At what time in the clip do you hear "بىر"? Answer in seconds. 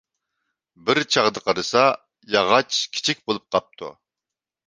0.87-0.99